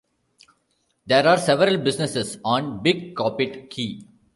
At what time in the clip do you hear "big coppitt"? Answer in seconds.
2.81-3.69